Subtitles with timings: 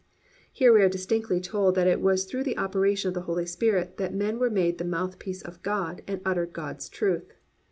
[0.27, 3.45] "+ Here we are distinctly told that it was through the operation of the Holy
[3.45, 7.35] Spirit that men were made the mouthpiece of God and uttered God's truth.